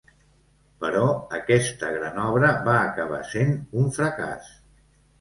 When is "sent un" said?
3.37-3.97